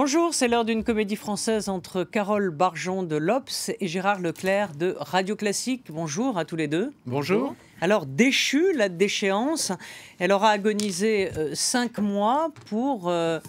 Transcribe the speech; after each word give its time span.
Bonjour, 0.00 0.32
c'est 0.32 0.46
l'heure 0.46 0.64
d'une 0.64 0.84
comédie 0.84 1.16
française 1.16 1.68
entre 1.68 2.04
Carole 2.04 2.50
Barjon 2.50 3.02
de 3.02 3.16
l'Obs 3.16 3.72
et 3.80 3.88
Gérard 3.88 4.20
Leclerc 4.20 4.76
de 4.76 4.94
Radio 5.00 5.34
Classique. 5.34 5.86
Bonjour 5.90 6.38
à 6.38 6.44
tous 6.44 6.54
les 6.54 6.68
deux. 6.68 6.92
Bonjour. 7.04 7.56
Alors, 7.80 8.06
déchue, 8.06 8.72
la 8.74 8.88
déchéance, 8.88 9.72
elle 10.20 10.30
aura 10.30 10.50
agonisé 10.50 11.32
euh, 11.36 11.52
cinq 11.52 11.98
mois 11.98 12.52
pour 12.66 13.08
euh, 13.08 13.40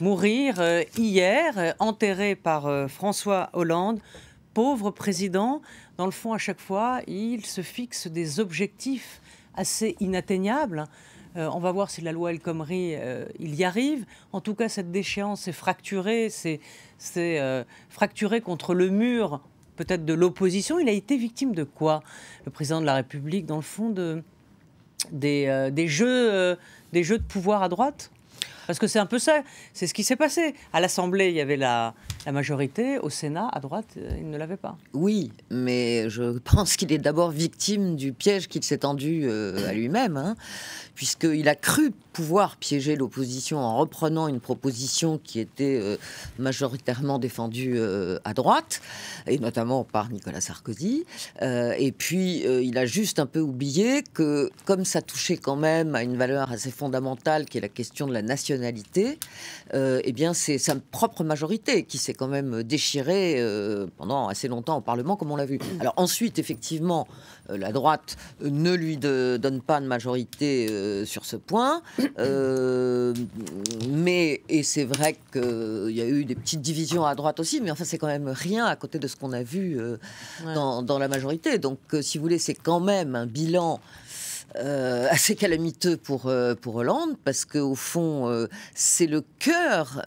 mourir 0.00 0.60
euh, 0.60 0.84
hier, 0.96 1.74
enterrée 1.80 2.36
par 2.36 2.88
François 2.88 3.50
Hollande. 3.52 3.98
Pauvre 4.54 4.92
président, 4.92 5.60
dans 5.96 6.06
le 6.06 6.12
fond, 6.12 6.32
à 6.32 6.38
chaque 6.38 6.60
fois, 6.60 7.00
il 7.08 7.44
se 7.44 7.62
fixe 7.62 8.06
des 8.06 8.38
objectifs 8.38 9.20
assez 9.56 9.96
inatteignables. 9.98 10.84
Euh, 11.36 11.50
on 11.52 11.58
va 11.58 11.70
voir 11.70 11.90
si 11.90 12.00
la 12.00 12.12
loi 12.12 12.30
El 12.30 12.40
Khomri, 12.40 12.94
euh, 12.94 13.26
il 13.38 13.54
y 13.54 13.64
arrive. 13.64 14.06
En 14.32 14.40
tout 14.40 14.54
cas, 14.54 14.68
cette 14.68 14.90
déchéance 14.90 15.48
est 15.48 15.52
fracturée, 15.52 16.30
c'est 16.30 16.60
euh, 17.16 17.64
fracturé 17.90 18.40
contre 18.40 18.74
le 18.74 18.88
mur 18.88 19.40
peut-être 19.76 20.06
de 20.06 20.14
l'opposition. 20.14 20.78
Il 20.78 20.88
a 20.88 20.92
été 20.92 21.18
victime 21.18 21.54
de 21.54 21.62
quoi? 21.62 22.02
Le 22.46 22.50
président 22.50 22.80
de 22.80 22.86
la 22.86 22.94
République, 22.94 23.44
dans 23.44 23.56
le 23.56 23.62
fond, 23.62 23.90
de, 23.90 24.22
des, 25.12 25.86
jeux, 25.86 26.56
des 26.94 27.02
jeux 27.02 27.18
de 27.18 27.22
pouvoir 27.22 27.62
à 27.62 27.68
droite? 27.68 28.10
Parce 28.66 28.78
que 28.78 28.86
c'est 28.86 28.98
un 28.98 29.06
peu 29.06 29.18
ça, 29.18 29.42
c'est 29.74 29.86
ce 29.86 29.92
qui 29.92 30.02
s'est 30.02 30.16
passé. 30.16 30.54
À 30.72 30.80
l'Assemblée, 30.80 31.28
il 31.28 31.34
y 31.34 31.42
avait 31.42 31.58
la, 31.58 31.92
majorité, 32.32 32.98
au 32.98 33.10
Sénat, 33.10 33.48
à 33.52 33.60
droite, 33.60 33.96
il 34.18 34.28
ne 34.28 34.36
l'avait 34.36 34.56
pas. 34.56 34.76
Oui, 34.92 35.32
mais 35.50 36.08
je 36.10 36.38
pense 36.38 36.76
qu'il 36.76 36.92
est 36.92 36.98
d'abord 36.98 37.30
victime 37.30 37.96
du 37.96 38.12
piège 38.12 38.48
qu'il 38.48 38.64
s'est 38.64 38.78
tendu 38.78 39.30
à 39.30 39.72
lui-même. 39.72 40.16
Hein 40.16 40.36
puisqu'il 40.96 41.48
a 41.48 41.54
cru 41.54 41.92
pouvoir 42.12 42.56
piéger 42.56 42.96
l'opposition 42.96 43.58
en 43.58 43.76
reprenant 43.76 44.26
une 44.26 44.40
proposition 44.40 45.20
qui 45.22 45.38
était 45.38 45.78
euh, 45.80 45.98
majoritairement 46.38 47.18
défendue 47.18 47.74
euh, 47.76 48.18
à 48.24 48.32
droite, 48.32 48.80
et 49.26 49.38
notamment 49.38 49.84
par 49.84 50.10
Nicolas 50.10 50.40
Sarkozy. 50.40 51.04
Euh, 51.42 51.74
et 51.78 51.92
puis, 51.92 52.44
il 52.46 52.78
a 52.78 52.86
juste 52.86 53.18
un 53.18 53.26
peu 53.26 53.40
oublié 53.40 54.02
que, 54.14 54.50
comme 54.64 54.86
ça 54.86 55.02
touchait 55.02 55.36
quand 55.36 55.56
même 55.56 55.94
à 55.94 56.02
une 56.02 56.16
valeur 56.16 56.50
assez 56.50 56.70
fondamentale, 56.70 57.44
qui 57.44 57.58
est 57.58 57.60
la 57.60 57.68
question 57.68 58.06
de 58.06 58.14
la 58.14 58.22
nationalité, 58.22 59.18
eh 59.74 60.12
bien, 60.12 60.32
c'est 60.32 60.56
sa 60.56 60.76
propre 60.76 61.22
majorité 61.22 61.82
qui 61.82 61.98
s'est 61.98 62.14
quand 62.16 62.28
même 62.28 62.62
déchirée 62.62 63.42
pendant 63.96 64.28
assez 64.28 64.48
longtemps 64.48 64.78
au 64.78 64.80
Parlement, 64.80 65.16
comme 65.16 65.30
on 65.30 65.36
l'a 65.36 65.46
vu. 65.46 65.58
Alors 65.80 65.94
ensuite, 65.96 66.38
effectivement, 66.38 67.06
la 67.48 67.72
droite 67.72 68.16
ne 68.40 68.72
lui 68.72 68.96
donne 68.96 69.60
pas 69.60 69.80
de 69.80 69.86
majorité 69.86 71.04
sur 71.04 71.24
ce 71.24 71.36
point. 71.36 71.82
Euh, 72.18 73.12
mais, 73.90 74.42
et 74.48 74.62
c'est 74.62 74.84
vrai 74.84 75.16
qu'il 75.32 75.90
y 75.90 76.00
a 76.00 76.06
eu 76.06 76.24
des 76.24 76.34
petites 76.34 76.62
divisions 76.62 77.04
à 77.04 77.14
droite 77.14 77.40
aussi, 77.40 77.60
mais 77.60 77.70
enfin, 77.70 77.84
c'est 77.84 77.98
quand 77.98 78.06
même 78.06 78.28
rien 78.28 78.64
à 78.64 78.74
côté 78.76 78.98
de 78.98 79.06
ce 79.06 79.16
qu'on 79.16 79.32
a 79.32 79.42
vu 79.42 79.78
euh, 79.78 79.96
dans, 80.54 80.82
dans, 80.82 80.98
la 80.98 81.08
majorité. 81.08 81.58
Donc, 81.58 81.78
euh, 81.92 82.02
si 82.02 82.18
vous 82.18 82.22
voulez, 82.22 82.38
c'est 82.38 82.54
quand 82.54 82.80
même 82.80 83.14
un 83.14 83.26
bilan 83.26 83.80
euh, 84.54 85.06
assez 85.10 85.34
calamiteux 85.34 85.98
pour, 85.98 86.26
euh, 86.26 86.54
pour 86.54 86.76
Hollande, 86.76 87.16
parce 87.24 87.44
qu'au 87.44 87.74
fond, 87.74 88.30
euh, 88.30 88.46
c'est 88.74 89.06
le 89.06 89.22
cœur. 89.38 90.00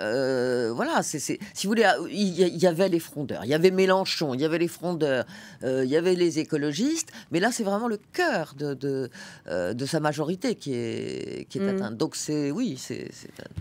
voilà, 0.73 1.03
c'est, 1.03 1.19
si 1.19 1.37
vous 1.63 1.69
voulez, 1.69 1.87
il 2.09 2.57
y, 2.57 2.65
avait 2.65 2.89
les 2.89 2.99
frondeurs, 2.99 3.41
il 3.43 3.49
y 3.49 3.53
avait 3.53 3.69
Mélenchon, 3.69 4.33
il 4.33 4.41
y 4.41 4.45
avait 4.45 4.57
les 4.57 4.67
frondeurs, 4.67 5.25
il 5.63 5.85
y 5.85 5.95
avait 5.95 6.15
les 6.15 6.39
écologistes, 6.39 7.11
mais 7.31 7.39
là, 7.39 7.51
c'est 7.51 7.63
vraiment 7.63 7.87
le 7.87 7.99
cœur 8.13 8.55
de, 8.57 8.73
de, 8.73 9.09
de, 9.45 9.85
sa 9.85 9.99
majorité 9.99 10.55
qui 10.55 10.73
est, 10.73 11.47
qui 11.49 11.59
est 11.59 11.61
mm. 11.61 11.75
atteint. 11.75 11.91
Donc, 11.91 12.15
c'est, 12.15 12.49
oui, 12.49 12.75
c'est, 12.79 13.09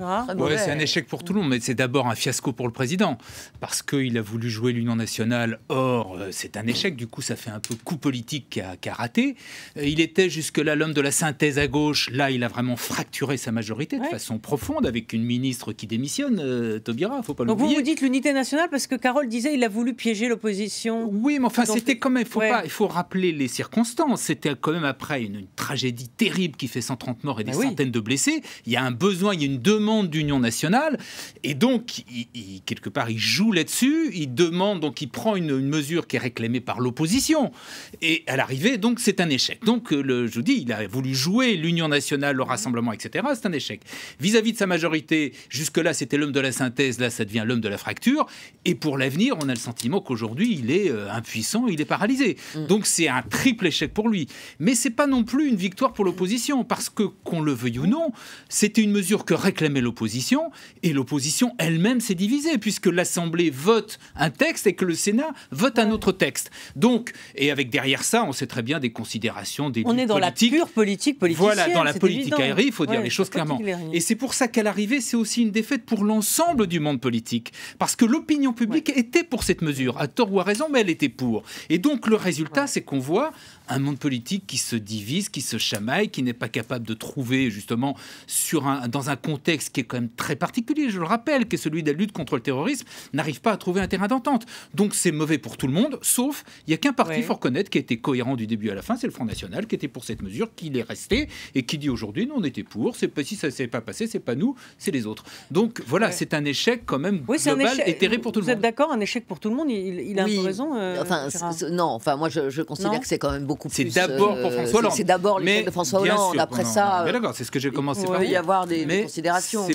ah. 0.01 0.27
c'est 0.29 0.71
un 0.71 0.79
échec 0.79 1.07
pour 1.07 1.23
tout 1.23 1.35
le 1.35 1.41
monde, 1.41 1.51
mais 1.51 1.61
c'est 1.61 1.75
d'abord 1.75 2.07
un 2.07 2.15
fiasco 2.15 2.53
pour 2.53 2.67
le 2.67 2.73
président, 2.73 3.19
parce 3.61 3.83
qu'il 3.83 4.17
a 4.17 4.23
voulu 4.23 4.49
jouer 4.49 4.73
l'Union 4.73 4.97
nationale. 4.97 5.59
Or, 5.69 6.19
c'est 6.31 6.57
un 6.57 6.67
échec, 6.67 6.97
du 6.97 7.09
coup, 7.09 7.21
ça 7.21 7.37
fait 7.37 7.51
un 7.51 7.61
peu 7.61 7.75
coup 7.85 7.99
politique 7.99 8.47
qui 8.49 8.61
a, 8.63 8.77
qui 8.77 8.89
a 8.89 8.95
raté. 8.95 9.37
Il 9.77 10.01
était 10.01 10.31
jusque-là 10.31 10.77
l'homme 10.79 10.95
de 10.95 11.01
la 11.01 11.11
synthèse 11.11 11.59
à 11.59 11.67
gauche, 11.67 12.09
là, 12.11 12.31
il 12.31 12.43
a 12.45 12.49
vraiment 12.49 12.77
fracturé 12.77 13.37
sa 13.37 13.53
majorité 13.53 13.99
de 13.99 14.05
façon 14.05 14.39
profonde 14.39 14.87
avec 14.87 15.13
une 15.13 15.23
ministre 15.23 15.73
qui 15.73 15.87
démissionne, 15.87 16.41
euh, 16.41 16.79
Taubira, 16.79 17.23
faut 17.23 17.35
pas 17.35 17.45
l'oublier. 17.45 17.67
Donc 17.67 17.71
vous 17.71 17.77
vous 17.77 17.83
dites 17.83 18.01
l'unité 18.01 18.33
nationale 18.33 18.69
parce 18.71 18.87
que 18.87 18.95
Carole 18.95 19.29
disait 19.29 19.55
il 19.55 19.65
a 19.65 19.69
voulu 19.69 19.95
piéger 19.95 20.29
l'opposition. 20.29 21.11
Oui, 21.13 21.39
mais 21.39 21.47
enfin, 21.47 21.65
c'était 21.65 21.99
quand 21.99 22.11
même, 22.11 22.23
il 22.23 22.29
faut, 22.29 22.41
pas, 22.41 22.65
il 22.65 22.71
faut 22.71 22.87
rappeler 22.87 23.33
les 23.33 23.49
circonstances. 23.49 24.23
C'était 24.23 24.55
quand 24.59 24.73
même 24.73 24.85
après 24.85 25.23
une, 25.23 25.47
tragédie 25.57 26.09
terrible 26.09 26.57
qui 26.57 26.69
fait 26.69 26.81
130 26.81 27.25
morts 27.25 27.41
et 27.41 27.45
des 27.45 27.53
bah 27.53 27.63
centaines 27.63 27.91
de 27.91 28.01
blessés. 28.01 28.43
Il 28.65 28.73
y 28.73 28.77
a 28.77 28.83
un 28.83 28.91
besoin, 28.91 29.35
il 29.35 29.41
y 29.41 29.45
a 29.45 29.47
une 29.47 29.61
demande 29.61 30.09
d'union 30.09 30.39
nationale. 30.39 30.99
Et 31.43 31.55
donc, 31.55 32.05
il, 32.35 32.63
quelque 32.65 32.89
part, 32.89 33.11
il 33.11 33.19
joue 33.19 33.53
là-dessus. 33.53 34.11
Il 34.15 34.35
demande, 34.35 34.81
donc 34.81 35.03
il 35.03 35.09
prend 35.09 35.37
une, 35.37 35.51
une 35.51 35.69
mesure 35.69 36.07
qui 36.07 36.17
est 36.17 36.21
réclamée 36.21 36.61
par 36.61 36.81
l'opposition. 36.81 37.53
Et 38.01 38.25
à 38.27 38.37
l'arrivée, 38.37 38.79
donc, 38.79 39.01
c'est 39.01 39.21
un 39.21 39.29
échec. 39.29 39.65
Donc, 39.65 39.91
le, 39.91 40.27
je 40.27 40.35
vous 40.35 40.43
dis, 40.43 40.58
il 40.63 40.73
a 40.73 40.87
voulu 40.87 41.15
jouer 41.15 41.57
l'Union 41.57 41.89
nationale, 41.89 42.37
le 42.37 42.43
rassemblement, 42.43 42.93
etc. 42.93 43.27
C'est 43.35 43.47
un 43.47 43.53
échec. 43.53 43.81
Vis-à-vis 44.21 44.53
de 44.53 44.59
sa 44.59 44.67
majorité, 44.67 45.33
jusque-là, 45.49 45.93
c'était 45.93 46.17
l'homme 46.17 46.33
de 46.33 46.41
la 46.41 46.53
synthèse, 46.53 46.99
là, 46.99 47.11
ça 47.11 47.25
devient 47.25 47.45
l'homme 47.47 47.61
de 47.61 47.69
la 47.69 47.79
fracture. 47.79 48.27
Et 48.65 48.75
pour 48.75 48.99
l'avenir, 48.99 49.37
on 49.41 49.49
a 49.49 49.55
le 49.55 49.57
sentiment 49.57 50.01
qu'aujourd'hui, 50.01 50.57
il 50.59 50.71
est 50.71 50.91
euh, 50.91 51.11
impuissant, 51.13 51.67
il 51.67 51.81
est 51.81 51.87
paralysé. 51.87 52.37
Mm. 52.55 52.67
Donc 52.67 52.87
c'est 52.87 53.09
un 53.09 53.23
triple 53.23 53.67
échec 53.67 53.93
pour 53.93 54.09
lui. 54.09 54.29
Mais 54.59 54.75
c'est 54.75 54.91
pas 54.91 55.07
non 55.07 55.25
plus 55.25 55.49
une 55.49 55.57
victoire 55.57 55.93
pour 55.93 56.05
l'opposition, 56.05 56.65
parce 56.65 56.89
que, 56.89 57.05
qu'on 57.25 57.41
le 57.41 57.53
veuille 57.53 57.79
ou 57.79 57.87
non, 57.87 58.13
c'était 58.49 58.83
une 58.83 58.93
mesure 58.93 59.25
que 59.25 59.35
réclamait 59.35 59.81
l'opposition, 59.81 60.51
et 60.83 60.93
l'opposition 60.93 61.55
elle-même 61.59 62.01
s'est 62.01 62.15
divisée, 62.15 62.59
puisque 62.59 62.87
l'Assemblée 62.87 63.51
vote 63.51 63.99
un 64.17 64.31
texte 64.31 64.67
et 64.67 64.75
que 64.75 64.85
le 64.85 64.95
Sénat 64.95 65.33
vote 65.51 65.79
un 65.79 65.91
autre 65.91 66.13
texte. 66.13 66.51
Donc, 66.77 67.13
et 67.35 67.51
avec 67.51 67.71
derrière 67.71 68.05
ça, 68.05 68.25
on 68.25 68.33
sait 68.33 68.47
très 68.47 68.63
bien 68.63 68.81
des 68.81 68.91
considérations, 68.91 69.71
des 69.71 69.83
On 69.87 69.99
est 69.99 70.07
dans 70.07 70.19
la 70.19 70.33
pure 70.51 70.69
politique 70.69 71.19
Voilà, 71.21 71.69
dans 71.71 71.85
la 71.85 71.95
politique 71.95 72.39
aérienne, 72.39 72.67
il 72.69 72.73
faut 72.73 72.87
dire 72.87 73.03
les 73.03 73.11
choses 73.11 73.31
clairement. 73.31 73.61
Et 73.93 74.01
c'est 74.01 74.17
pour 74.17 74.35
ça 74.35 74.49
qu'à 74.49 74.63
l'arrivée, 74.63 75.01
c'est 75.01 75.17
aussi 75.17 75.43
une 75.43 75.51
défaite 75.51 75.85
pour 75.85 76.05
l'ensemble 76.05 76.67
du 76.67 76.81
monde 76.81 77.01
politique. 77.01 77.53
Parce 77.79 77.97
que 77.97 78.05
l'opinion 78.05 78.53
publique 78.53 78.91
était 78.97 79.25
pour 79.25 79.45
cette 79.45 79.63
mesure, 79.63 79.99
à 79.99 80.09
tort 80.09 80.33
ou 80.33 80.41
à 80.41 80.45
raison, 80.45 80.67
mais 80.71 80.81
elle 80.81 80.91
était 80.91 81.09
pour. 81.09 81.43
Et 81.69 81.79
donc 81.79 82.07
le 82.07 82.17
résultat, 82.17 82.67
c'est 82.67 82.83
qu'on 82.83 82.99
voit 82.99 83.33
un 83.69 83.79
monde 83.79 83.99
politique 83.99 84.47
qui 84.47 84.59
se 84.59 84.77
divise, 84.77 85.29
qui 85.29 85.41
se 85.41 85.59
chamaille, 85.59 86.09
qui 86.09 86.23
n'est 86.23 86.33
pas 86.33 86.49
capable 86.49 86.87
de 86.87 86.95
trouver 86.95 87.51
justement 87.51 87.97
sur 88.27 88.67
un, 88.67 88.89
dans 88.89 89.11
un 89.11 89.17
contexte 89.17 89.75
qui 89.75 89.81
est 89.81 89.85
quand 89.85 89.99
même 89.99 90.11
très 90.11 90.37
particulier, 90.37 90.91
je 90.91 90.99
le 90.99 91.05
rappelle, 91.05 91.47
qui 91.47 91.57
est 91.57 91.59
celui 91.59 91.83
de 91.83 91.91
la 91.91 91.97
lutte 91.97 92.13
contre 92.13 92.37
le 92.37 92.41
terrorisme, 92.41 92.87
n'arrive 93.13 93.41
pas 93.41 93.53
à 93.53 93.57
trouver 93.57 93.81
un 93.81 93.89
terrain 93.89 94.07
d'entente. 94.09 94.47
Donc 94.75 94.95
c'est 94.95 95.13
mauvais 95.13 95.39
pour 95.39 95.57
tout 95.57 95.67
le 95.67 95.73
monde, 95.73 95.99
sauf 96.03 96.45
il 96.67 96.71
n'y 96.71 96.75
a 96.75 96.79
qu'un 96.79 96.93
parti, 96.93 97.19
il 97.19 97.25
faut 97.25 97.35
reconnaître, 97.35 97.71
qui 97.71 97.79
a 97.79 97.81
été 97.81 97.99
cohérent 97.99 98.37
du 98.37 98.47
début 98.47 98.71
à 98.71 98.75
la 98.75 98.83
fin, 98.83 98.97
c'est 98.97 99.07
le 99.07 99.13
Front 99.13 99.25
National, 99.25 99.67
qui 99.67 99.75
était 99.75 99.89
pour 99.89 100.05
cette 100.05 100.23
mesure, 100.23 100.38
qui 100.47 100.77
est 100.77 100.83
resté 100.83 101.29
et 101.55 101.63
qui 101.63 101.79
dit 101.79 101.89
aujourd'hui, 101.89 102.27
nous 102.27 102.35
on 102.37 102.45
était 102.45 102.65
pour, 102.65 102.97
c'est 102.97 103.09
pas 103.09 103.25
si 103.25 103.37
ça 103.37 103.51
s'est 103.51 103.69
pas 103.69 103.81
passé, 103.81 104.07
c'est 104.07 104.19
pas 104.19 104.35
nous, 104.35 104.55
c'est 104.79 104.91
les 104.91 105.07
autres. 105.07 105.25
Donc 105.51 105.83
voilà, 105.87 106.13
c'est 106.13 106.35
un 106.35 106.45
échec 106.45 106.83
quand 106.87 106.99
même 106.99 107.25
oui, 107.29 107.39
global 107.39 107.83
et 107.87 107.97
terrible 107.97 108.23
pour 108.23 108.33
tout 108.33 108.41
le 108.41 108.47
monde. 108.47 108.55
Vous 108.55 108.57
êtes 108.57 108.63
d'accord, 108.63 108.93
un 108.93 109.01
échec 109.01 109.27
pour 109.27 109.41
tout 109.41 109.51
le 109.51 109.57
monde, 109.57 109.71
il, 109.71 110.19
a 110.19 110.25
un 110.25 110.27
peu 110.27 110.41
raison. 110.41 110.77
Euh, 110.77 111.03
enfin, 111.03 111.29
non, 111.71 111.85
enfin 111.85 112.17
moi 112.17 112.29
je, 112.29 112.51
je 112.51 112.63
considère 112.63 113.01
que 113.01 113.07
c'est 113.07 113.19
quand 113.19 113.31
même 113.31 113.45
beaucoup 113.45 113.69
c'est 113.71 113.85
d'abord 113.85 114.41
pour 114.41 114.53
François 114.53 114.79
Hollande. 114.81 114.93
C'est 114.95 115.05
d'abord 115.05 115.41
l'échec 115.41 115.67
de 115.67 115.71
François 115.71 116.01
Hollande. 116.01 116.39
Après 116.39 116.65
ça, 116.65 117.05
euh, 117.05 117.13
d'accord, 117.13 117.35
c'est 117.35 117.45
ce 117.45 117.51
que 117.51 117.59
j'ai 117.59 117.71
commencé 117.71 118.07
par. 118.07 118.23
Il 118.23 118.27
peut 118.27 118.33
y 118.33 118.37
avoir 118.37 118.67
des, 118.67 119.03
considérations. 119.03 119.67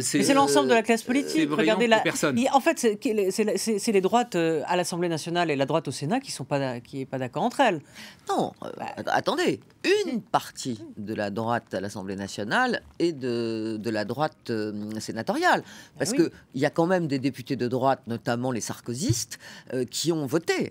C'est 0.00 0.22
c'est 0.22 0.34
l'ensemble 0.34 0.68
de 0.68 0.74
la 0.74 0.82
classe 0.82 1.02
politique. 1.02 1.48
Regardez 1.50 1.86
la. 1.86 2.02
En 2.52 2.60
fait, 2.60 2.78
c'est 2.78 3.92
les 3.92 4.00
droites 4.00 4.34
euh, 4.34 4.62
à 4.66 4.76
l'Assemblée 4.76 5.08
nationale 5.08 5.50
et 5.50 5.56
la 5.56 5.66
droite 5.66 5.88
au 5.88 5.90
Sénat 5.90 6.20
qui 6.20 6.32
sont 6.32 6.44
pas 6.44 6.80
qui 6.80 7.02
est 7.02 7.06
pas 7.06 7.18
d'accord 7.18 7.42
entre 7.42 7.60
elles. 7.60 7.80
Non, 8.28 8.52
euh, 8.62 8.68
bah, 8.76 8.86
attendez, 9.06 9.60
une 10.06 10.11
partie 10.20 10.80
de 10.96 11.14
la 11.14 11.30
droite 11.30 11.72
à 11.72 11.80
l'Assemblée 11.80 12.16
nationale 12.16 12.82
et 12.98 13.12
de, 13.12 13.78
de 13.80 13.90
la 13.90 14.04
droite 14.04 14.52
sénatoriale, 14.98 15.62
ah 15.64 15.98
parce 15.98 16.12
que 16.12 16.30
il 16.54 16.60
y 16.60 16.66
a 16.66 16.70
quand 16.70 16.86
même 16.86 17.06
des 17.06 17.18
députés 17.18 17.56
de 17.56 17.68
droite, 17.68 18.02
notamment 18.06 18.50
les 18.52 18.60
sarkozystes, 18.60 19.38
qui 19.90 20.12
ont 20.12 20.26
voté 20.26 20.70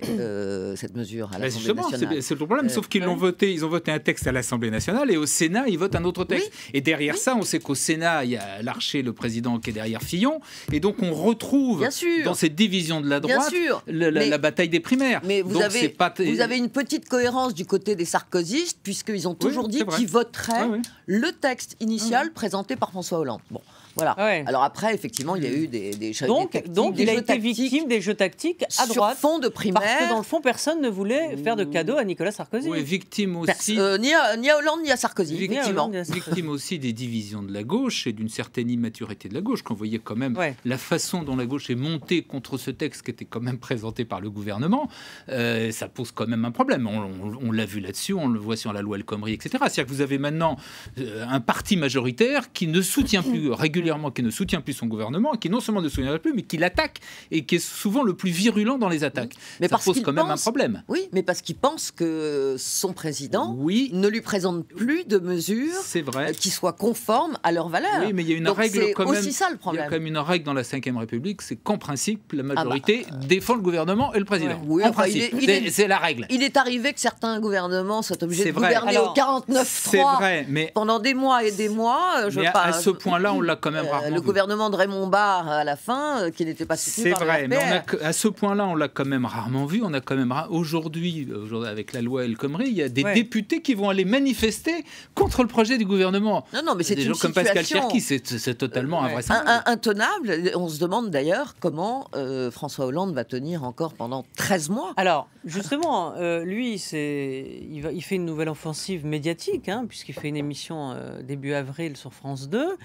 cette 0.76 0.96
mesure 0.96 1.32
à 1.34 1.40
l'Assemblée 1.40 1.74
nationale. 1.74 2.22
C'est 2.22 2.40
le 2.40 2.46
problème, 2.46 2.70
sauf 2.70 2.88
qu'ils 2.88 3.04
l'ont 3.04 3.16
voté, 3.16 3.52
ils 3.52 3.66
ont 3.66 3.70
voté 3.70 3.92
un 3.92 4.00
texte 4.00 4.28
à 4.28 4.32
l'Assemblée 4.32 4.72
nationale 4.72 5.12
et 5.12 5.18
au 5.18 5.26
Sénat, 5.26 5.68
ils 5.68 5.78
votent 5.78 5.96
un 5.96 6.04
autre 6.04 6.24
texte. 6.26 6.52
Et 6.74 6.82
derrière 6.82 7.18
ça, 7.18 7.36
on 7.36 7.44
sait 7.44 7.60
qu'au 7.60 7.76
Sénat, 7.76 8.26
il 8.26 8.32
y 8.32 8.38
a 8.38 8.62
Larcher, 8.62 9.02
le 9.02 9.14
président, 9.14 9.60
qui 9.60 9.70
est 9.70 9.74
derrière 9.74 10.02
Fillon. 10.02 10.42
Et 10.72 10.80
donc, 10.80 10.98
on 11.02 11.14
retrouve 11.14 11.88
dans 12.26 12.34
cette 12.34 12.56
division 12.56 13.02
de 13.02 13.10
la 13.10 13.20
droite 13.20 13.54
la, 13.88 14.38
bataille 14.38 14.70
des 14.70 14.80
primaires. 14.80 15.22
Mais 15.24 15.42
vous, 15.42 15.62
avez, 15.62 15.96
vous 16.20 16.42
avez 16.42 16.58
une 16.58 16.70
petite 16.70 17.08
cohérence 17.08 17.54
du 17.54 17.66
côté 17.66 17.96
des 17.96 18.06
sarkozystes, 18.06 18.80
puisqu'ils 18.84 19.28
ont 19.28 19.31
toujours 19.34 19.68
dit 19.68 19.84
qu'ils 19.86 20.08
voteraient 20.08 20.82
le 21.06 21.32
texte 21.32 21.76
initial 21.80 22.32
présenté 22.32 22.76
par 22.76 22.90
François 22.92 23.20
Hollande. 23.20 23.42
Bon. 23.50 23.62
Voilà. 24.04 24.44
Alors 24.46 24.64
après, 24.64 24.94
effectivement, 24.94 25.36
il 25.36 25.44
y 25.44 25.48
a 25.48 25.52
eu 25.52 25.68
des, 25.68 25.92
des 25.92 26.12
donc, 26.28 26.54
des 26.54 26.62
donc 26.70 26.96
il 26.98 27.10
a 27.10 27.14
été 27.14 27.38
victime 27.38 27.88
des 27.88 28.02
jeux 28.02 28.14
tactiques 28.14 28.64
à 28.80 28.88
droite. 28.88 29.18
fond 29.18 29.40
de 29.40 29.48
primaire. 29.48 29.82
Parce 29.82 30.04
que 30.04 30.10
dans 30.10 30.18
le 30.18 30.24
fond, 30.24 30.42
personne 30.42 30.82
ne 30.82 30.90
voulait 30.90 31.38
faire 31.38 31.56
de 31.56 31.64
cadeau 31.64 31.98
à 31.98 32.04
Nicolas 32.04 32.32
Sarkozy. 32.32 32.70
Oui, 32.70 32.84
victime 32.84 33.36
aussi. 33.36 33.80
Euh, 33.80 33.98
ni, 33.98 34.14
à, 34.14 34.38
ni, 34.38 34.50
à, 34.50 34.58
Hollande 34.58 34.82
ni 34.84 34.92
à 34.92 34.98
Sarkozy. 34.98 35.38
Victime, 35.38 36.04
victime 36.10 36.50
aussi 36.50 36.80
des 36.80 36.94
divisions 36.94 37.44
de 37.44 37.54
la 37.54 37.64
gauche 37.64 38.08
et 38.08 38.14
d'une 38.14 38.30
certaine 38.30 38.70
immaturité 38.70 39.30
de 39.30 39.34
la 39.34 39.42
gauche. 39.42 39.62
Quand 39.64 39.74
vous 39.74 39.80
voyez 39.80 40.00
quand 40.00 40.16
même 40.16 40.38
la 40.66 40.78
façon 40.78 41.24
dont 41.24 41.36
la 41.36 41.46
gauche 41.46 41.70
est 41.70 41.76
montée 41.76 42.24
contre 42.24 42.58
ce 42.58 42.72
texte 42.72 43.04
qui 43.04 43.12
était 43.12 43.26
quand 43.26 43.42
même 43.42 43.58
présenté 43.58 44.06
par 44.06 44.22
le 44.22 44.30
gouvernement, 44.30 44.90
euh, 45.30 45.72
ça 45.72 45.88
pose 45.88 46.12
quand 46.12 46.28
même 46.28 46.46
un 46.46 46.52
problème. 46.52 46.88
On, 46.88 47.52
l'a 47.52 47.66
vu 47.66 47.80
là-dessus, 47.80 48.14
on 48.14 48.28
le 48.28 48.40
voit 48.40 48.56
sur 48.56 48.72
la 48.72 48.82
loi 48.82 48.98
El 48.98 49.04
Khomri, 49.04 49.34
etc. 49.34 49.52
C'est-à-dire 49.52 49.86
que 49.86 49.90
vous 49.90 50.02
avez 50.02 50.18
maintenant 50.18 50.58
euh, 50.98 51.26
un 51.28 51.42
parti 51.42 51.76
majoritaire 51.76 52.54
qui 52.54 52.68
ne 52.68 52.82
soutient 52.82 53.24
plus 53.24 53.52
régulièrement, 53.52 53.91
qui 54.14 54.24
ne 54.24 54.30
soutient 54.30 54.62
plus 54.62 54.74
son 54.74 54.88
gouvernement, 54.88 55.34
qui 55.34 55.50
non 55.50 55.60
seulement 55.60 55.82
ne 55.82 55.90
soutient 55.90 56.18
plus, 56.18 56.34
mais 56.34 56.44
qui 56.44 56.58
l'attaque 56.58 57.00
et 57.32 57.46
qui 57.46 57.56
est 57.56 57.60
souvent 57.60 58.04
le 58.04 58.14
plus 58.14 58.30
virulent 58.30 58.78
dans 58.78 58.90
les 58.90 59.04
attaques. 59.04 59.34
Mais 59.60 59.68
ça 59.68 59.78
pose 59.78 60.02
quand 60.02 60.14
même 60.14 60.30
un 60.30 60.38
problème. 60.38 60.84
Oui, 60.88 61.10
mais 61.12 61.24
parce 61.24 61.42
qu'il 61.42 61.56
pense 61.56 61.92
que 61.92 62.56
son 62.58 62.94
président 62.94 63.56
oui. 63.58 63.90
ne 63.94 64.08
lui 64.08 64.22
présente 64.22 64.66
plus 64.68 65.06
de 65.06 65.20
mesures 65.20 65.74
vrai. 66.06 66.34
qui 66.34 66.50
soient 66.50 66.74
conformes 66.74 67.38
à 67.44 67.52
leurs 67.52 67.70
valeurs. 67.70 68.02
Oui, 68.02 68.14
mais 68.14 68.24
il 68.24 68.30
y 68.30 68.34
a 68.34 68.38
une 68.38 68.50
règle 68.50 68.94
quand 68.94 69.10
même. 69.10 69.22
ça 69.32 69.50
le 69.50 69.58
problème. 69.58 69.82
Il 69.82 69.86
y 69.86 69.88
a 69.88 69.90
quand 69.90 70.00
même 70.00 70.08
une 70.08 70.18
règle 70.18 70.46
dans 70.46 70.54
la 70.54 70.62
Ve 70.62 70.98
République, 70.98 71.42
c'est 71.42 71.56
qu'en 71.56 71.78
principe, 71.78 72.34
la 72.34 72.44
majorité 72.44 73.06
ah 73.08 73.12
bah, 73.12 73.26
défend 73.28 73.56
le 73.56 73.62
gouvernement 73.62 74.14
et 74.14 74.20
le 74.20 74.26
président. 74.26 74.62
Oui, 74.66 74.84
en 74.84 74.92
principe, 74.92 75.36
c'est 75.70 75.88
la 75.88 75.98
règle. 75.98 76.26
Il 76.30 76.44
est 76.44 76.58
arrivé 76.58 76.94
que 76.94 77.00
certains 77.00 77.40
gouvernements 77.40 78.02
soient 78.02 78.24
obligés 78.24 78.46
de 78.46 78.52
gouverner 78.52 78.98
au 78.98 79.14
49-3 79.14 80.46
mais 80.48 80.72
pendant 80.74 81.00
des 81.00 81.14
mois 81.14 81.44
et 81.44 81.52
des 81.52 81.70
mois. 81.70 82.30
Je 82.30 82.40
mais 82.40 82.48
à, 82.48 82.74
ce 82.74 82.90
point-là, 82.90 83.34
on 83.34 83.42
l'a 83.42 83.56
quand 83.56 83.71
même 83.72 83.86
euh, 83.86 83.92
rarement 83.92 84.16
Le 84.16 84.22
gouvernement 84.22 84.70
de 84.70 84.76
Raymond 84.76 85.08
Barre, 85.08 85.50
à 85.50 85.64
la 85.64 85.76
fin, 85.76 86.22
euh, 86.22 86.30
qui 86.32 86.46
n'était 86.46 86.66
pas 86.66 86.78
soutenu 86.78 87.12
par 87.12 87.20
C'est 87.20 87.26
vrai, 87.26 87.48
mais 87.48 87.58
à 88.02 88.14
ce 88.14 88.28
point-là, 88.28 88.66
on 88.66 88.76
l'a 88.76 88.88
quand 88.88 89.06
même 89.06 89.26
rarement 89.26 89.66
vu. 89.66 89.82
On 89.84 89.94
a 89.94 90.02
quand 90.02 90.16
même 90.16 90.34
aujourd'hui, 90.50 91.28
avec 91.66 91.94
la 91.94 92.02
loi 92.02 92.26
El 92.26 92.38
Khomri, 92.38 92.66
il 92.68 92.74
y 92.74 92.84
a 92.84 92.90
des 92.90 93.04
députés 93.04 93.62
qui 93.62 93.74
vont 93.74 93.90
aller 93.90 94.06
manifester 94.06 94.86
contre 95.16 95.42
le 95.42 95.48
projet 95.48 95.78
du 95.78 95.86
gouvernement. 95.86 96.46
Non, 96.54 96.62
non, 96.66 96.76
mais 96.76 96.84
c'est 96.84 96.96
des 96.96 97.04
gens 97.04 97.14
comme 97.14 97.34
Pascal 97.34 97.66
Cherki, 97.66 98.02
c'est 98.02 98.56
totalement 98.56 99.04
invraisemblable. 99.04 99.64
intenable. 99.66 100.52
On 100.56 100.68
se 100.68 100.80
demande 100.80 101.10
d'ailleurs 101.10 101.56
comment 101.60 102.08
euh, 102.16 102.52
François 102.52 102.86
Hollande 102.86 103.14
va 103.14 103.24
tenir 103.24 103.64
encore 103.64 103.94
pendant 103.94 104.26
13 104.38 104.70
mois. 104.70 104.94
Alors, 104.98 105.30
justement, 105.46 106.14
lui, 106.44 106.76
il, 106.76 107.90
il 107.94 108.02
fait 108.02 108.16
une 108.16 108.26
nouvelle 108.26 108.50
offensive 108.50 109.06
médiatique, 109.06 109.70
hein, 109.70 109.86
puisqu'il 109.88 110.14
fait 110.14 110.30
une 110.30 110.38
émission 110.38 110.96
début 111.24 111.54
avril 111.54 111.98
sur 111.98 112.14
France 112.14 112.50
2 112.50 112.78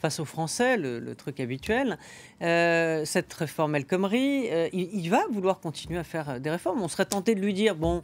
face 0.00 0.20
aux 0.20 0.24
Français, 0.24 0.76
le, 0.76 1.14
truc 1.14 1.40
habituel. 1.40 1.98
Euh, 2.42 3.04
cette 3.04 3.32
réforme 3.32 3.74
El 3.74 3.84
Khomri, 3.84 4.48
euh, 4.50 4.68
il, 4.72 5.08
va 5.10 5.24
vouloir 5.30 5.60
continuer 5.60 5.98
à 5.98 6.04
faire 6.04 6.40
des 6.40 6.50
réformes. 6.50 6.82
On 6.82 6.88
serait 6.88 7.06
tenté 7.06 7.34
de 7.34 7.40
lui 7.40 7.54
dire 7.54 7.74
bon, 7.74 8.02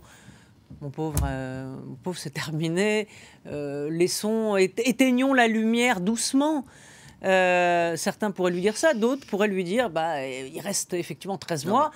mon 0.81 0.91
pauvre, 0.91 1.20
euh, 1.25 1.75
pauvre, 2.02 2.19
c'est 2.19 2.31
terminé. 2.31 3.08
laissons, 3.46 4.56
éteignons 4.56 5.35
la 5.35 5.46
lumière 5.46 6.00
doucement. 6.00 6.64
certains 7.23 8.31
pourraient 8.32 8.52
lui 8.52 8.61
dire 8.61 8.76
ça, 8.76 8.94
d'autres 8.94 9.26
pourraient 9.26 9.49
lui 9.49 9.64
dire 9.64 9.90
bah, 9.90 10.26
il 10.26 10.61
reste 10.61 10.94
effectivement 10.94 11.38
13 11.38 11.67
mois. 11.67 11.90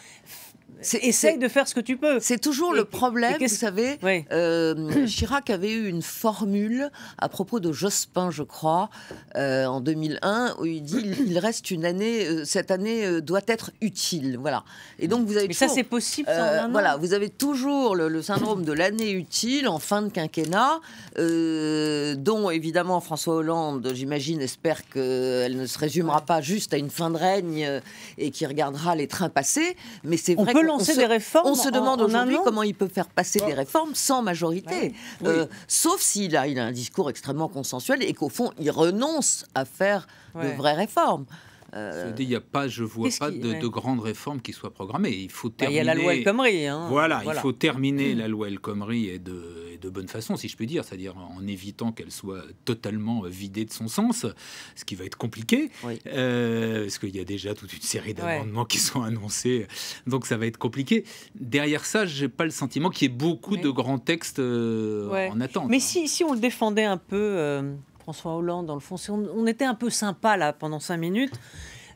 Essaye 0.81 1.39
de 1.39 1.49
faire 1.49 1.67
ce 1.67 1.75
que 1.75 1.81
tu 1.81 1.97
peux. 1.97 2.21
C'est 2.21 2.39
toujours 2.39 2.73
le 2.73 2.85
problème, 2.85 3.37
vous 3.41 3.49
savez. 3.49 3.99
Euh, 4.05 5.07
Chirac 5.07 5.51
avait 5.51 5.73
eu 5.73 5.89
une 5.89 6.03
formule 6.03 6.91
à 7.19 7.29
propos 7.29 7.61
de 7.61 7.73
Jospin, 7.73 8.31
je 8.31 8.43
crois, 8.43 8.91
euh, 9.37 9.67
en 9.67 9.81
2001, 9.81 10.57
où 10.61 10.67
il 10.67 10.83
dit 10.83 11.15
il 11.27 11.39
reste 11.39 11.71
une 11.71 11.85
année, 11.85 12.27
euh, 12.27 12.45
cette 12.45 12.71
année 12.71 13.21
doit 13.21 13.41
être 13.49 13.71
utile. 13.81 14.39
Voilà. 14.41 14.65
Et 14.99 15.09
donc 15.09 15.27
vous 15.27 15.37
avez. 15.37 15.49
Mais 15.49 15.55
ça, 15.55 15.69
c'est 15.69 15.83
possible. 15.83 16.31
voilà, 16.71 16.97
vous 16.97 17.13
avez 17.13 17.29
toujours 17.29 17.97
le, 17.97 18.23
syndrome 18.23 18.65
de 18.65 18.73
l'année 18.73 19.13
utile 19.13 19.69
en 19.69 19.79
fin 19.79 20.03
de 20.03 20.09
quinquennat, 20.09 20.81
dont 21.17 22.51
évidemment 22.51 23.01
François 23.01 23.37
Hollande, 23.37 23.91
j'imagine, 23.95 24.41
espère 24.41 24.89
qu'elle 24.89 25.57
ne 25.57 25.67
se 25.67 25.79
résumera 25.79 26.21
pas 26.21 26.41
juste 26.41 26.75
à 26.75 26.77
une 26.77 26.91
fin 26.91 27.11
de 27.11 27.17
règne 27.17 27.81
et 28.19 28.31
qui 28.31 28.47
regardera 28.47 28.95
les 28.95 29.07
trains 29.07 29.29
passer. 29.29 29.77
Mais 30.05 30.17
c'est 30.17 30.35
vrai 30.35 30.53
lancer 30.69 30.97
des 30.97 31.07
réformes. 31.07 31.49
On 31.49 31.55
se 31.55 31.69
demande 31.69 32.01
aujourd'hui 32.01 32.39
comment 32.45 32.63
il 32.63 32.75
peut 32.75 32.89
faire 32.89 33.09
passer 33.09 33.41
des 33.41 33.55
réformes 33.55 33.95
sans 33.95 34.23
majorité. 34.23 34.95
Euh, 35.25 35.47
sauf 35.67 36.01
s'il 36.01 36.37
a, 36.37 36.47
il 36.47 36.59
a 36.59 36.65
un 36.65 36.73
discours 36.73 37.11
extrêmement 37.11 37.49
consensuel 37.49 38.03
et 38.03 38.15
qu'au 38.15 38.29
fond, 38.29 38.53
il 38.59 38.71
renonce 38.71 39.45
à 39.55 39.65
faire 39.65 40.07
de 40.35 40.49
vraies 40.57 40.75
réformes. 40.75 41.27
Euh... 41.79 42.13
Il 42.19 42.29
y 42.29 42.35
a 42.35 42.41
pas, 42.41 42.69
je 42.69 42.85
vois 42.85 43.09
pas 43.19 43.31
de, 43.31 43.67
grandes 43.67 44.01
réformes 44.01 44.41
qui 44.41 44.53
soient 44.53 44.73
programmées. 44.73 45.11
Il 45.11 45.31
faut 45.31 45.49
terminer. 45.49 45.85
Bah, 45.85 45.85
il 45.85 45.87
y 45.87 45.91
a 45.91 45.95
la 45.95 46.01
loi 46.01 46.15
El 46.15 46.25
Khomri. 46.25 46.67
Hein. 46.67 46.89
Voilà, 46.89 47.23
il 47.25 47.35
faut 47.35 47.53
terminer 47.53 48.15
la 48.15 48.29
loi 48.29 48.49
El 48.49 48.59
Khomri 48.59 49.09
et 49.09 49.19
de, 49.19 49.69
de 49.81 49.89
bonne 49.89 50.09
façon, 50.09 50.37
si 50.37 50.49
je 50.49 50.57
puis 50.57 50.67
dire, 50.67 50.85
c'est-à-dire 50.85 51.17
en 51.17 51.47
évitant 51.47 51.93
qu'elle 51.93 52.11
soit 52.11 52.43
totalement 52.65 53.23
vidée 53.23 53.65
de 53.65 53.73
son 53.73 53.89
sens, 53.89 54.27
ce 54.75 54.85
qui 54.85 54.95
va 54.95 55.05
être 55.05 55.17
compliqué, 55.17 55.71
euh, 56.07 56.83
parce 56.83 56.99
qu'il 56.99 57.15
y 57.15 57.21
a 57.21 57.25
déjà 57.25 57.55
toute 57.55 57.73
une 57.73 57.83
série 57.83 58.15
d'amendements 58.15 58.65
qui 58.65 58.79
sont 58.79 59.03
annoncés, 59.03 59.67
donc 60.07 60.27
ça 60.27 60.37
va 60.37 60.47
être 60.47 60.59
compliqué. 60.59 61.05
Derrière 61.35 61.85
ça, 61.85 62.07
j'ai 62.07 62.29
pas 62.29 62.45
le 62.45 62.51
sentiment 62.51 62.91
qu'il 62.91 63.11
y 63.11 63.15
ait 63.15 63.17
beaucoup 63.17 63.57
de 63.57 63.71
grands 63.71 63.99
textes 63.99 64.39
euh, 64.39 65.31
en 65.31 65.41
attente. 65.41 65.69
Mais 65.69 65.81
si, 65.81 66.09
si 66.09 66.25
on 66.25 66.33
le 66.33 66.41
défendait 66.41 66.85
un 66.85 66.99
peu. 66.99 67.63
François 68.09 68.37
Hollande, 68.37 68.65
dans 68.65 68.75
le 68.75 68.81
fond, 68.81 68.97
on, 69.11 69.47
était 69.47 69.67
un 69.67 69.75
peu 69.75 69.91
sympa 69.91 70.39
là 70.39 70.55
pendant 70.55 70.81
cinq 70.81 70.97
minutes, 70.97 71.39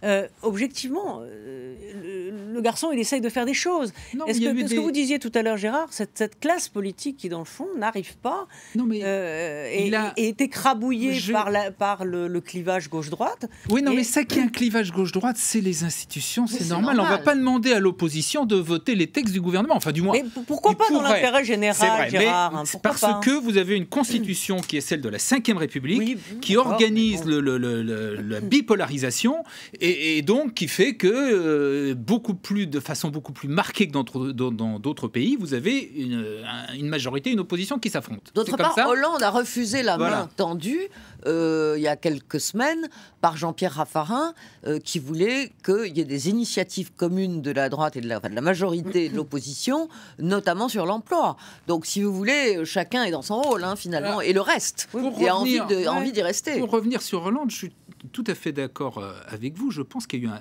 euh, 0.04 0.28
objectivement, 0.42 1.22
euh, 1.22 2.31
le, 2.52 2.60
garçon, 2.60 2.90
il 2.92 2.98
essaye 2.98 3.20
de 3.20 3.28
faire 3.28 3.46
des 3.46 3.54
choses. 3.54 3.92
Est-ce 4.26 4.40
que, 4.40 4.68
ce 4.68 4.74
que 4.74 4.80
vous 4.80 4.90
disiez 4.90 5.18
tout 5.18 5.32
à 5.34 5.42
l'heure, 5.42 5.56
Gérard, 5.56 5.88
cette, 5.90 6.10
cette, 6.14 6.38
classe 6.40 6.68
politique 6.68 7.16
qui, 7.16 7.28
dans 7.28 7.38
le 7.38 7.44
fond, 7.44 7.66
n'arrive 7.78 8.16
pas 8.16 8.46
non, 8.74 8.84
mais 8.84 9.00
euh, 9.02 9.68
et, 9.72 9.94
a... 9.94 10.12
et, 10.16 10.34
écrabouillée 10.38 11.18
par, 11.32 11.50
la, 11.50 11.70
par 11.70 12.04
le, 12.04 12.40
clivage 12.40 12.88
gauche-droite. 12.88 13.46
Oui, 13.70 13.82
non, 13.82 13.94
mais 13.94 14.04
ça 14.04 14.24
qui 14.24 14.38
est 14.38 14.42
un 14.42 14.48
clivage 14.48 14.92
gauche-droite, 14.92 15.36
c'est 15.38 15.60
les 15.60 15.84
institutions, 15.84 16.46
c'est 16.46 16.68
normal. 16.68 16.98
On 16.98 17.04
ne 17.04 17.08
va 17.08 17.18
pas 17.18 17.34
demander 17.34 17.72
à 17.72 17.80
l'opposition 17.80 18.44
de 18.44 18.56
voter 18.56 18.94
les 18.94 19.06
textes 19.06 19.32
du 19.32 19.40
gouvernement. 19.40 19.76
Enfin, 19.76 19.92
du 19.92 20.02
moins. 20.02 20.14
Mais 20.14 20.24
pourquoi 20.46 20.74
pas 20.74 20.90
dans 20.90 21.02
l'intérêt 21.02 21.44
général, 21.44 22.10
Gérard 22.10 22.56
hein, 22.56 22.64
Parce 22.82 23.04
que 23.22 23.30
vous 23.30 23.56
avez 23.56 23.76
une 23.76 23.86
constitution 23.86 24.60
qui 24.60 24.76
est 24.76 24.80
celle 24.80 25.00
de 25.00 25.08
la 25.08 25.18
Ve 25.18 25.56
République, 25.56 26.40
qui 26.40 26.56
organise 26.56 27.24
le, 27.24 27.40
la 27.40 28.40
bipolarisation 28.40 29.44
et 29.80 29.92
et, 30.02 30.22
donc 30.22 30.54
qui 30.54 30.68
fait 30.68 30.94
que 30.94 31.08
euh, 31.08 31.94
beaucoup 31.94 32.34
plus, 32.42 32.66
de 32.66 32.80
façon 32.80 33.08
beaucoup 33.08 33.32
plus 33.32 33.48
marquée 33.48 33.88
que 33.88 33.92
dans 33.92 34.78
d'autres 34.78 35.08
pays, 35.08 35.36
vous 35.38 35.54
avez 35.54 35.78
une, 35.78 36.88
majorité, 36.88 37.30
une 37.30 37.40
opposition 37.40 37.78
qui 37.78 37.90
s'affrontent. 37.90 38.30
D'autre 38.34 38.56
part, 38.56 38.76
Hollande 38.86 39.22
a 39.22 39.30
refusé 39.30 39.82
la 39.82 39.96
main 39.96 40.28
tendue 40.36 40.88
euh, 41.26 41.74
il 41.76 41.82
y 41.82 41.88
a 41.88 41.96
quelques 41.96 42.40
semaines 42.40 42.88
par 43.20 43.36
Jean-Pierre 43.36 43.74
Raffarin, 43.74 44.34
euh, 44.66 44.80
qui 44.80 44.98
voulait 44.98 45.52
qu'il 45.64 45.96
y 45.96 46.00
ait 46.00 46.04
des 46.04 46.28
initiatives 46.28 46.92
communes 46.92 47.42
de 47.42 47.52
la 47.52 47.68
droite 47.68 47.96
et 47.96 48.00
de 48.00 48.08
la, 48.08 48.18
de 48.18 48.34
la 48.34 48.40
majorité 48.40 49.08
de 49.08 49.16
l'opposition, 49.16 49.88
notamment 50.18 50.68
sur 50.68 50.86
l'emploi. 50.86 51.36
Donc, 51.68 51.86
si 51.86 52.02
vous 52.02 52.12
voulez, 52.12 52.64
chacun 52.64 53.04
est 53.04 53.12
dans 53.12 53.22
son 53.22 53.40
rôle, 53.40 53.62
hein, 53.62 53.76
finalement, 53.76 54.20
et 54.20 54.32
le 54.32 54.40
reste. 54.40 54.88
et 55.20 55.28
a 55.28 55.36
envie 55.36 56.12
d'y 56.12 56.22
rester. 56.22 56.58
Pour 56.58 56.70
revenir 56.70 57.02
sur 57.02 57.24
Hollande, 57.24 57.50
je 57.50 57.56
suis 57.56 57.72
tout 58.10 58.24
à 58.26 58.34
fait 58.34 58.52
d'accord 58.52 58.98
euh, 58.98 59.12
avec 59.28 59.56
vous. 59.56 59.70
Je 59.70 59.82
pense 59.82 60.06
qu'il 60.06 60.26
a, 60.26 60.40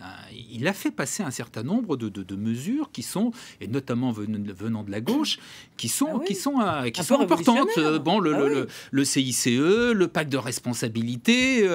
il 0.51 0.67
a 0.67 0.73
fait 0.73 0.91
passer 0.91 1.21
un 1.23 1.31
certain 1.31 1.63
nombre 1.63 1.97
de, 1.97 2.35
mesures 2.35 2.91
qui 2.91 3.03
sont, 3.03 3.31
et 3.59 3.67
notamment 3.67 4.11
venant 4.11 4.83
de 4.83 4.91
la 4.91 5.01
gauche, 5.01 5.37
qui 5.77 5.89
sont, 5.89 6.21
ah 6.21 6.25
qui 6.25 6.33
sont, 6.33 6.59
euh, 6.59 6.89
qui 6.89 7.03
sont 7.03 7.19
importantes. 7.19 7.69
Euh, 7.77 7.99
bon, 7.99 8.19
le, 8.19 8.65
ah 8.65 8.67
le, 8.91 9.05
CICE, 9.05 9.47
le 9.47 10.05
pacte 10.07 10.31
de 10.31 10.37
responsabilité. 10.37 11.67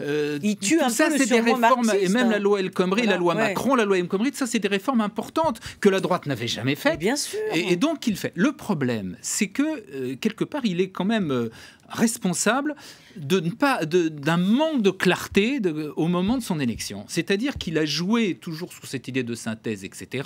il 0.00 0.56
tue 0.58 0.80
un 0.80 0.90
ça, 0.90 1.10
c'est 1.10 1.28
des 1.28 1.40
réformes, 1.40 1.90
et 1.98 2.08
même 2.08 2.30
la 2.30 2.38
loi 2.38 2.60
El 2.60 2.70
Khomri, 2.70 3.06
la 3.06 3.16
loi 3.16 3.34
Macron, 3.34 3.74
la 3.74 3.84
loi 3.84 3.98
El 3.98 4.08
Khomri, 4.08 4.30
ça, 4.32 4.46
c'est 4.46 4.58
des 4.58 4.68
réformes 4.68 5.00
importantes 5.00 5.60
que 5.80 5.88
la 5.88 6.00
droite 6.00 6.26
n'avait 6.26 6.46
jamais 6.46 6.74
faites. 6.74 6.98
Bien 6.98 7.16
sûr. 7.16 7.38
Et, 7.54 7.72
et, 7.72 7.76
donc, 7.76 8.06
il 8.06 8.16
fait. 8.16 8.32
Le 8.36 8.52
problème, 8.52 9.16
c'est 9.22 9.48
que 9.48 10.14
quelque 10.14 10.44
part, 10.44 10.64
il 10.64 10.80
est 10.80 10.90
quand 10.90 11.04
même 11.04 11.50
responsable 11.92 12.74
de 13.16 13.40
ne 13.40 14.08
d'un 14.08 14.36
manque 14.36 14.82
de 14.82 14.90
clarté 14.90 15.60
au 15.96 16.08
moment 16.08 16.38
de 16.38 16.42
son 16.42 16.58
élection. 16.58 17.04
C'est-à-dire 17.08 17.58
qu'il 17.58 17.78
a 17.78 17.84
joué 17.84 18.34
toujours 18.34 18.72
sur 18.72 18.86
cette 18.86 19.08
idée 19.08 19.22
de 19.22 19.34
synthèse, 19.34 19.84
etc 19.84 20.22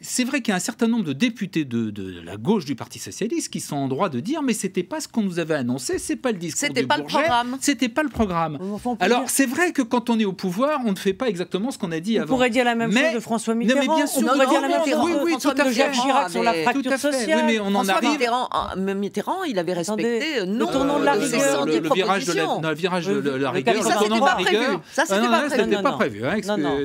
c'est 0.00 0.24
vrai 0.24 0.40
qu'il 0.40 0.52
y 0.52 0.52
a 0.52 0.56
un 0.56 0.60
certain 0.60 0.86
nombre 0.86 1.04
de 1.04 1.12
députés 1.12 1.64
de, 1.64 1.92
la 2.24 2.36
gauche 2.36 2.64
du 2.64 2.74
Parti 2.74 2.98
socialiste 2.98 3.52
qui 3.52 3.60
sont 3.60 3.76
en 3.76 3.88
droit 3.88 4.08
de 4.08 4.20
dire 4.20 4.42
mais 4.42 4.52
c'était 4.52 4.82
pas 4.82 5.00
ce 5.00 5.08
qu'on 5.08 5.22
nous 5.22 5.38
avait 5.38 5.54
annoncé, 5.54 5.98
c'est 5.98 6.16
pas 6.16 6.32
le 6.32 6.38
discours 6.38 6.68
C'était 6.68 6.86
pas 6.86 6.96
le 6.96 7.04
programme. 7.04 7.56
C'était 7.60 7.88
pas 7.88 8.02
le 8.02 8.08
programme. 8.08 8.58
Alors 9.00 9.24
c'est 9.26 9.46
vrai 9.46 9.72
que 9.72 9.82
quand 9.82 10.10
on 10.10 10.18
est 10.18 10.24
au 10.24 10.32
pouvoir, 10.32 10.80
on 10.84 10.92
ne 10.92 10.96
fait 10.96 11.14
pas 11.14 11.28
exactement 11.28 11.70
ce 11.70 11.78
qu'on 11.78 11.92
a 11.92 12.00
dit 12.00 12.18
on 12.18 12.22
avant. 12.22 12.34
On 12.34 12.36
pourrait 12.36 12.50
dire 12.50 12.64
la 12.64 12.74
même 12.74 12.92
chose 12.92 13.14
de 13.14 13.20
François 13.20 13.54
Mitterrand. 13.54 13.80
mais 13.80 13.86
bien 13.86 14.06
sûr, 14.06 14.22
on 14.24 14.32
pourrait 14.32 14.46
dire 14.46 14.60
la 14.60 14.68
même 14.68 14.84
chose 14.84 15.18
oui, 15.22 15.34
tout 15.40 15.48
à 15.48 15.64
fait. 15.64 15.72
Jacques 15.72 15.92
Chirac 15.92 16.30
sur 16.30 16.42
la 16.42 16.54
fracture 16.54 16.98
sociale. 16.98 17.38
Oui, 17.40 17.54
mais 17.54 17.60
on 17.60 17.68
en 17.68 17.84
François 17.84 17.94
arrive. 17.94 18.10
Mitterrand, 18.10 18.48
Mitterrand, 18.76 19.44
il 19.44 19.58
avait 19.58 19.72
respecté 19.72 20.46
non 20.46 20.66
tournant 20.66 21.00
de 21.00 21.04
la 21.04 21.12
rigueur. 21.12 21.66
Le 21.66 21.94
virage 21.94 22.26
de 22.26 22.32
la, 22.62 22.74
virage 22.74 23.06
de 23.06 23.30
la 23.30 23.50
rigueur. 23.50 23.82
Ça, 23.82 23.98
c'était 24.00 24.20
pas 24.20 24.34
prévu. 24.36 24.66
Ça, 24.92 25.04
c'était 25.06 25.82
pas 25.82 25.92
prévu. 25.92 26.22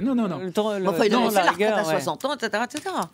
Non, 0.02 0.16
non, 0.16 0.28
non. 0.28 0.40
Enfin, 0.88 1.06
il 1.06 1.16
a 1.16 1.30
fait 1.30 1.44
la 1.44 1.52
retraite 1.52 1.74
à 1.74 1.84
60 1.84 2.26
ans, 2.26 2.34
etc. 2.34 2.64
아 3.04 3.10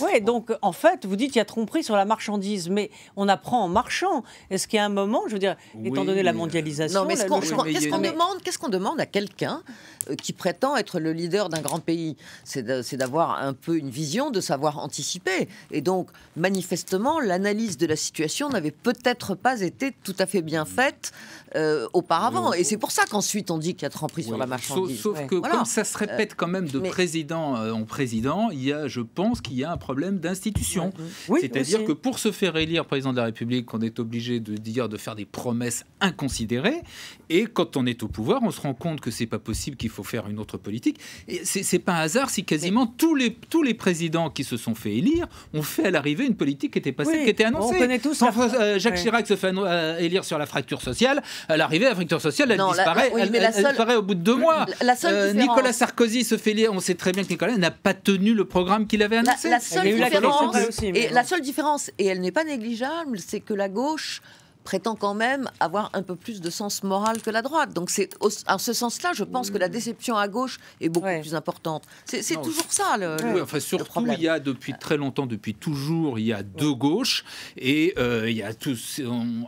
Oui, 0.00 0.20
donc 0.20 0.52
en 0.62 0.72
fait, 0.72 1.06
vous 1.06 1.16
dites 1.16 1.28
qu'il 1.28 1.38
y 1.38 1.42
a 1.42 1.44
tromperie 1.44 1.82
sur 1.82 1.96
la 1.96 2.04
marchandise, 2.04 2.68
mais 2.68 2.90
on 3.16 3.28
apprend 3.28 3.64
en 3.64 3.68
marchant. 3.68 4.22
Est-ce 4.50 4.66
qu'il 4.68 4.76
y 4.76 4.80
a 4.80 4.84
un 4.84 4.90
moment, 4.90 5.22
je 5.26 5.32
veux 5.32 5.38
dire, 5.38 5.56
étant 5.84 6.04
donné 6.04 6.22
la 6.22 6.32
mondialisation, 6.32 7.00
non, 7.00 7.06
mais 7.06 7.14
qu'est-ce 7.14 7.88
qu'on 7.88 7.98
demande 7.98 8.42
Qu'est-ce 8.42 8.58
qu'on 8.58 8.68
demande 8.68 9.00
à 9.00 9.06
quelqu'un 9.06 9.62
euh, 10.08 10.14
qui 10.14 10.32
prétend 10.32 10.76
être 10.76 10.98
le 10.98 11.12
leader 11.12 11.48
d'un 11.48 11.60
grand 11.60 11.80
pays? 11.80 12.16
C'est 12.44 12.62
d'avoir 12.96 13.42
un 13.42 13.52
peu 13.52 13.76
une 13.76 13.90
vision, 13.90 14.30
de 14.30 14.40
savoir 14.40 14.78
anticiper. 14.78 15.48
Et 15.70 15.80
donc, 15.80 16.08
manifestement, 16.36 17.20
l'analyse 17.20 17.76
de 17.76 17.86
la 17.86 17.96
situation 17.96 18.48
n'avait 18.48 18.70
peut-être 18.70 19.34
pas 19.34 19.60
été 19.60 19.92
tout 20.04 20.16
à 20.18 20.26
fait 20.26 20.42
bien 20.42 20.64
faite 20.64 21.12
euh, 21.56 21.86
auparavant. 21.92 22.52
Et 22.52 22.64
c'est 22.64 22.78
pour 22.78 22.92
ça 22.92 23.04
qu'ensuite 23.10 23.50
on 23.50 23.58
dit 23.58 23.74
qu'il 23.74 23.82
y 23.82 23.86
a 23.86 23.90
tremperie 23.90 24.22
sur 24.22 24.38
la 24.38 24.46
marchandise. 24.46 25.00
Sauf, 25.00 25.26
que 25.26 25.36
comme 25.36 25.64
ça 25.64 25.84
se 25.84 25.96
répète 25.98 26.34
quand 26.34 26.48
même 26.48 26.68
de 26.68 26.78
président 26.78 27.54
en 27.72 27.84
président, 27.84 28.50
il 28.50 28.64
y 28.64 28.72
a, 28.72 28.88
je 28.88 29.00
pense 29.00 29.40
qu'il 29.40 29.56
y 29.56 29.64
a 29.64 29.72
un 29.72 29.76
problème 29.76 29.89
d'institution. 29.94 30.92
C'est-à-dire 31.40 31.84
que 31.84 31.92
pour 31.92 32.18
se 32.18 32.32
faire 32.32 32.56
élire 32.56 32.84
président 32.84 33.12
de 33.12 33.18
la 33.18 33.24
République, 33.24 33.72
on 33.74 33.80
est 33.80 33.98
obligé 33.98 34.40
de 34.40 34.54
dire 34.56 34.88
de 34.88 34.96
faire 34.96 35.14
des 35.14 35.24
promesses 35.24 35.84
inconsidérées. 36.00 36.80
Et 37.28 37.44
quand 37.44 37.76
on 37.76 37.86
est 37.86 38.02
au 38.02 38.08
pouvoir, 38.08 38.40
on 38.42 38.50
se 38.50 38.60
rend 38.60 38.74
compte 38.74 39.00
que 39.00 39.10
c'est 39.10 39.26
pas 39.26 39.38
possible, 39.38 39.76
qu'il 39.76 39.90
faut 39.90 40.02
faire 40.02 40.28
une 40.28 40.38
autre 40.38 40.58
politique. 40.58 40.98
Et 41.28 41.44
c'est 41.44 41.78
pas 41.78 41.94
un 41.94 42.00
hasard 42.00 42.30
si 42.30 42.44
quasiment 42.44 42.86
tous 42.86 43.14
les 43.14 43.36
tous 43.48 43.62
les 43.62 43.74
présidents 43.74 44.30
qui 44.30 44.44
se 44.44 44.56
sont 44.56 44.74
fait 44.74 44.96
élire 44.96 45.26
ont 45.54 45.62
fait 45.62 45.86
à 45.86 45.90
l'arrivée 45.90 46.26
une 46.26 46.36
politique 46.36 46.72
qui 46.72 46.78
était 46.78 46.92
passée, 46.92 47.24
qui 47.24 47.30
était 47.30 47.44
annoncée. 47.44 47.76
On 47.76 47.78
connaît 47.78 47.98
tous. 47.98 48.22
Euh, 48.22 48.78
Jacques 48.78 48.96
Chirac 48.96 49.26
se 49.26 49.36
fait 49.36 49.52
euh, 49.56 49.98
élire 49.98 50.24
sur 50.24 50.38
la 50.38 50.46
fracture 50.46 50.82
sociale. 50.82 51.22
À 51.48 51.56
l'arrivée, 51.56 51.86
la 51.86 51.94
fracture 51.94 52.20
sociale, 52.20 52.52
elle 52.52 52.58
disparaît. 52.58 53.12
elle, 53.16 53.30
disparaît 53.30 53.96
au 53.96 54.02
bout 54.02 54.14
de 54.14 54.22
deux 54.22 54.36
mois. 54.36 54.66
Euh, 55.04 55.32
Nicolas 55.32 55.72
Sarkozy 55.72 56.24
se 56.24 56.36
fait 56.36 56.50
élire. 56.52 56.72
On 56.72 56.80
sait 56.80 56.94
très 56.94 57.12
bien 57.12 57.24
que 57.24 57.28
Nicolas 57.28 57.56
n'a 57.56 57.70
pas 57.70 57.94
tenu 57.94 58.34
le 58.34 58.44
programme 58.44 58.86
qu'il 58.86 59.02
avait 59.02 59.18
annoncé. 59.18 59.48
La, 59.48 59.60
seule 59.70 59.94
différence, 59.94 60.56
et 60.82 61.08
la 61.08 61.24
seule 61.24 61.40
différence, 61.40 61.90
et 61.98 62.06
elle 62.06 62.20
n'est 62.20 62.32
pas 62.32 62.44
négligeable, 62.44 63.18
c'est 63.18 63.40
que 63.40 63.54
la 63.54 63.68
gauche 63.68 64.20
prétend 64.64 64.94
quand 64.94 65.14
même 65.14 65.50
avoir 65.60 65.90
un 65.94 66.02
peu 66.02 66.16
plus 66.16 66.40
de 66.40 66.50
sens 66.50 66.82
moral 66.82 67.22
que 67.22 67.30
la 67.30 67.42
droite. 67.42 67.72
Donc 67.72 67.90
c'est 67.90 68.10
en 68.46 68.58
ce 68.58 68.72
sens-là, 68.72 69.12
je 69.14 69.24
pense 69.24 69.50
que 69.50 69.58
la 69.58 69.68
déception 69.68 70.16
à 70.16 70.28
gauche 70.28 70.58
est 70.80 70.88
beaucoup 70.88 71.08
plus 71.20 71.34
importante. 71.34 71.84
C'est 72.04 72.40
toujours 72.42 72.70
ça 72.70 72.96
le, 72.98 73.16
oui, 73.24 73.40
enfin, 73.40 73.60
surtout, 73.60 74.06
il 74.06 74.20
y 74.20 74.28
a 74.28 74.40
depuis 74.40 74.74
très 74.78 74.96
longtemps, 74.96 75.26
depuis 75.26 75.54
toujours, 75.54 76.18
il 76.18 76.26
y 76.26 76.32
a 76.32 76.42
deux 76.42 76.72
gauches 76.72 77.24
et 77.56 77.94
euh, 77.98 78.30
il 78.30 78.36
y 78.36 78.42
a 78.42 78.54
tous. 78.54 79.00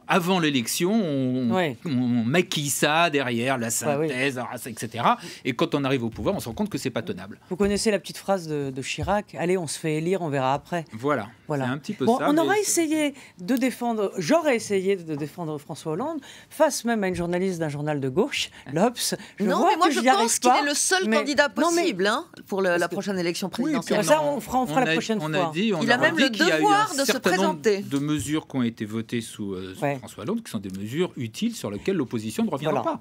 avant 0.09 0.39
l'élection, 0.39 0.93
on, 0.93 2.23
maquille 2.25 2.71
ça 2.71 3.11
derrière 3.11 3.59
la 3.59 3.71
synthèse, 3.71 4.41
etc. 4.67 5.05
Et 5.45 5.55
quand 5.55 5.75
on 5.75 5.85
arrive 5.85 6.05
au 6.05 6.11
pouvoir, 6.11 6.35
on 6.35 6.41
se 6.41 6.49
rend 6.49 6.55
compte 6.55 6.71
que 6.71 6.79
c'est 6.79 6.91
pas 6.91 7.03
tenable. 7.03 7.39
Vous 7.51 7.57
connaissez 7.57 7.91
la 7.91 7.99
petite 7.99 8.19
phrase 8.19 8.49
de, 8.49 8.83
Chirac 8.83 9.35
Allez, 9.39 9.57
on 9.57 9.67
se 9.67 9.79
fait 9.79 9.95
élire, 9.95 10.23
on 10.23 10.29
verra 10.29 10.55
après. 10.55 10.85
Voilà. 10.93 11.29
Voilà. 11.47 11.69
Un 11.69 11.79
petit 11.79 11.93
peu 11.93 12.07
ça, 12.07 12.29
on 12.29 12.37
aura 12.37 12.59
essayé 12.59 13.15
de 13.39 13.57
défendre. 13.57 14.13
J'aurais 14.19 14.57
essayé 14.57 14.97
de 14.97 15.02
défendre 15.03 15.59
François 15.59 15.93
Hollande, 15.93 16.21
face 16.51 16.85
même 16.85 17.03
à 17.05 17.09
une 17.09 17.15
journaliste 17.15 17.59
d'un 17.59 17.69
journal 17.69 18.01
de 18.01 18.09
gauche, 18.09 18.51
l'Obs. 18.73 19.15
Non, 19.41 19.67
mais 19.69 19.77
moi 19.77 19.91
je 19.91 20.01
pense 20.01 20.39
qu'il 20.39 20.51
est 20.51 20.65
le 20.65 20.75
seul 20.75 21.09
candidat 21.11 21.49
possible 21.49 22.07
hein, 22.07 22.27
pour 22.47 22.63
la 22.63 22.89
prochaine 22.89 23.19
élection 23.19 23.49
présidentielle. 23.49 24.05
ça, 24.05 24.23
on 24.23 24.41
fera, 24.41 24.61
on 24.61 24.67
fera 24.67 24.85
la 24.85 24.93
prochaine 24.93 25.19
on 25.21 25.29
fois. 25.29 25.49
A 25.49 25.53
dit, 25.53 25.73
on 25.75 25.83
il 25.83 25.91
a, 25.91 25.99
même 25.99 26.19
le 26.19 26.31
devoir 26.31 26.95
de 26.95 27.05
se 27.05 27.19
présenter. 27.19 27.83
De 27.83 27.99
mesures 27.99 28.47
qui 28.47 28.57
ont 28.57 28.63
été 28.63 28.85
votées 28.85 29.21
sous, 29.21 29.55
euh, 29.55 29.75
François 29.99 30.25
Hollande, 30.25 30.43
qui 30.43 30.51
sont 30.51 30.59
des 30.59 30.71
mesures 30.71 31.13
utiles 31.17 31.55
sur 31.55 31.71
lesquelles 31.71 31.97
l'opposition 31.97 32.45
ne 32.45 32.51
reviendra 32.51 32.83
pas. 32.83 33.01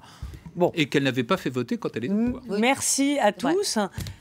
Bon. 0.54 0.70
Et 0.74 0.86
qu'elle 0.88 1.04
n'avait 1.04 1.24
pas 1.24 1.36
fait 1.36 1.50
voter 1.50 1.78
quand 1.78 1.96
elle 1.96 2.04
est 2.04 2.10
au 2.10 2.14
pouvoir. 2.14 2.42
Merci 2.60 3.18
à 3.20 3.32
tous. 3.32 3.78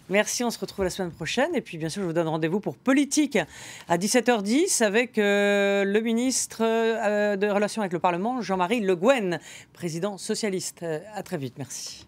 Merci, 0.09 0.43
on 0.43 0.49
se 0.49 0.59
retrouve 0.59 0.83
la 0.83 0.91
semaine 0.91 1.11
prochaine. 1.11 1.55
Et 1.55 1.61
puis, 1.61 1.77
bien 1.77 1.89
sûr, 1.89 2.01
je 2.01 2.07
vous 2.07 2.13
donne 2.13 2.27
rendez-vous 2.27 2.59
pour 2.59 2.75
Politique 2.75 3.37
à 3.87 3.97
17h10 3.97 4.83
avec 4.83 5.17
euh, 5.17 5.83
le 5.85 5.99
ministre 6.01 6.61
euh, 6.61 7.37
de 7.37 7.47
Relations 7.47 7.81
avec 7.81 7.93
le 7.93 7.99
Parlement, 7.99 8.41
Jean-Marie 8.41 8.81
Le 8.81 8.95
Guen, 8.95 9.39
président 9.73 10.17
socialiste. 10.17 10.83
Euh, 10.83 10.99
à 11.15 11.23
très 11.23 11.37
vite. 11.37 11.55
Merci. 11.57 12.05